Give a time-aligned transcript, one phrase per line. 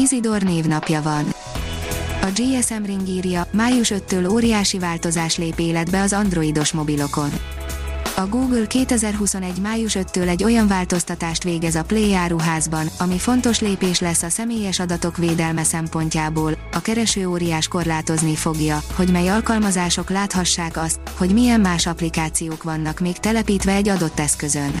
[0.00, 1.24] Izidor névnapja van.
[2.22, 7.30] A GSM Ring írja, május 5-től óriási változás lép életbe az androidos mobilokon.
[8.16, 9.60] A Google 2021.
[9.60, 14.78] május 5-től egy olyan változtatást végez a Play áruházban, ami fontos lépés lesz a személyes
[14.78, 16.52] adatok védelme szempontjából.
[16.72, 23.00] A kereső óriás korlátozni fogja, hogy mely alkalmazások láthassák azt, hogy milyen más applikációk vannak
[23.00, 24.72] még telepítve egy adott eszközön.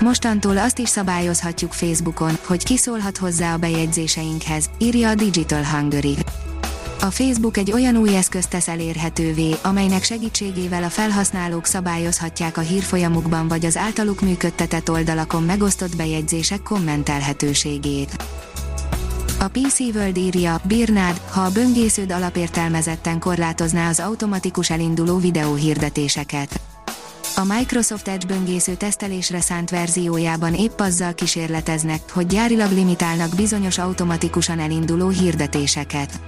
[0.00, 6.16] Mostantól azt is szabályozhatjuk Facebookon, hogy kiszólhat hozzá a bejegyzéseinkhez, írja a Digital Hungary.
[7.00, 13.48] A Facebook egy olyan új eszközt tesz elérhetővé, amelynek segítségével a felhasználók szabályozhatják a hírfolyamukban
[13.48, 18.24] vagy az általuk működtetett oldalakon megosztott bejegyzések kommentelhetőségét.
[19.38, 26.69] A PC World írja, bírnád, ha a böngésződ alapértelmezetten korlátozná az automatikus elinduló videóhirdetéseket.
[27.40, 34.58] A Microsoft Edge böngésző tesztelésre szánt verziójában épp azzal kísérleteznek, hogy gyárilag limitálnak bizonyos automatikusan
[34.58, 36.20] elinduló hirdetéseket.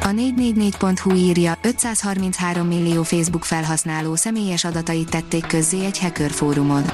[0.00, 6.84] A 444.hu írja, 533 millió Facebook felhasználó személyes adatait tették közzé egy hacker fórumon.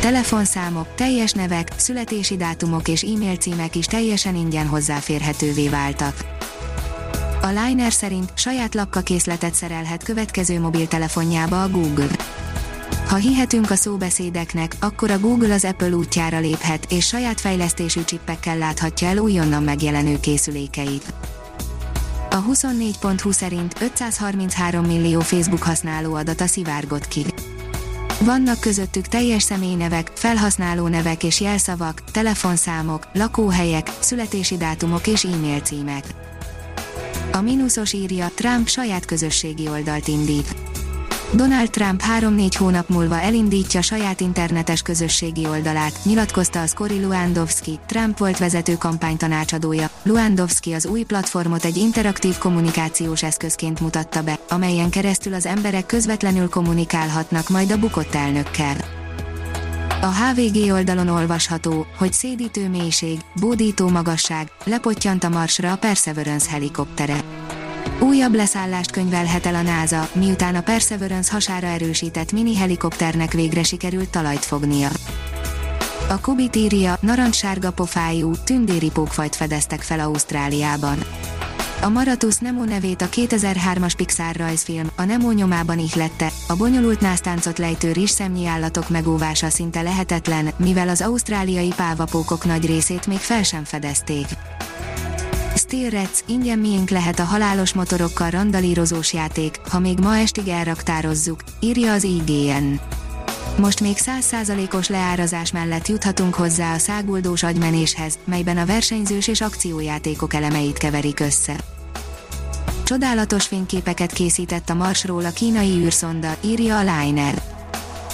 [0.00, 6.14] Telefonszámok, teljes nevek, születési dátumok és e-mail címek is teljesen ingyen hozzáférhetővé váltak.
[7.46, 12.08] A Liner szerint saját lapkakészletet szerelhet következő mobiltelefonjába a Google.
[13.08, 18.58] Ha hihetünk a szóbeszédeknek, akkor a Google az Apple útjára léphet, és saját fejlesztésű csippekkel
[18.58, 21.12] láthatja el újonnan megjelenő készülékeit.
[22.30, 27.24] A 24.20 szerint 533 millió Facebook használó adata szivárgott ki.
[28.20, 36.04] Vannak közöttük teljes személynevek, felhasználó nevek és jelszavak, telefonszámok, lakóhelyek, születési dátumok és e-mail címek.
[37.36, 40.56] A mínuszos írja, Trump saját közösségi oldalt indít.
[41.32, 48.18] Donald Trump 3-4 hónap múlva elindítja saját internetes közösségi oldalát, nyilatkozta az Cory Luandowski, Trump
[48.18, 49.90] volt vezető kampánytanácsadója.
[50.02, 56.48] Luandowski az új platformot egy interaktív kommunikációs eszközként mutatta be, amelyen keresztül az emberek közvetlenül
[56.48, 59.05] kommunikálhatnak majd a bukott elnökkel.
[60.00, 67.16] A HVG oldalon olvasható, hogy szédítő mélység, bódító magasság, lepottyant a marsra a Perseverance helikoptere.
[68.00, 74.10] Újabb leszállást könyvelhet el a NASA, miután a Perseverance hasára erősített mini helikopternek végre sikerült
[74.10, 74.88] talajt fognia.
[76.08, 80.98] A Kubit írja, narancssárga pofájú, tündéri pókfajt fedeztek fel Ausztráliában.
[81.86, 87.58] A Maratus Nemo nevét a 2003-as Pixar rajzfilm, a Nemo nyomában ihlette, a bonyolult násztáncot
[87.58, 93.64] lejtő rizszemnyi állatok megóvása szinte lehetetlen, mivel az ausztráliai pávapókok nagy részét még fel sem
[93.64, 94.26] fedezték.
[95.54, 101.40] Steel Reds, ingyen miénk lehet a halálos motorokkal randalírozós játék, ha még ma estig elraktározzuk,
[101.60, 102.74] írja az IGN.
[103.58, 110.34] Most még 100%-os leárazás mellett juthatunk hozzá a száguldós agymenéshez, melyben a versenyzős és akciójátékok
[110.34, 111.74] elemeit keverik össze.
[112.86, 117.42] Csodálatos fényképeket készített a Marsról a kínai űrszonda, írja a Liner.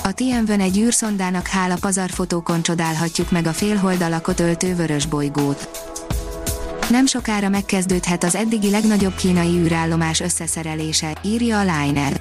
[0.03, 5.69] A Tianwen egy űrszondának hála pazarfotókon csodálhatjuk meg a félhold alakot öltő vörös bolygót.
[6.91, 12.21] Nem sokára megkezdődhet az eddigi legnagyobb kínai űrállomás összeszerelése, írja a Liner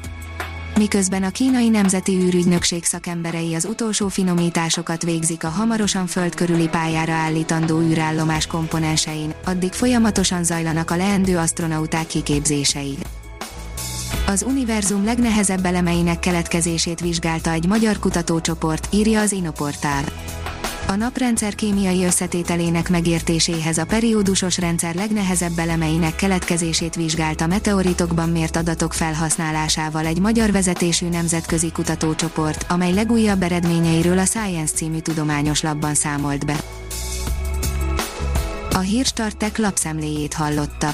[0.77, 7.79] miközben a kínai nemzeti űrügynökség szakemberei az utolsó finomításokat végzik a hamarosan föld pályára állítandó
[7.81, 12.97] űrállomás komponensein, addig folyamatosan zajlanak a leendő astronauták kiképzései.
[14.27, 20.03] Az univerzum legnehezebb elemeinek keletkezését vizsgálta egy magyar kutatócsoport, írja az Inoportál.
[20.91, 28.93] A naprendszer kémiai összetételének megértéséhez a periódusos rendszer legnehezebb elemeinek keletkezését vizsgálta meteoritokban mért adatok
[28.93, 36.45] felhasználásával egy magyar vezetésű nemzetközi kutatócsoport, amely legújabb eredményeiről a Science című tudományos labban számolt
[36.45, 36.55] be.
[38.73, 40.93] A Hírstartek lapszemléjét hallotta.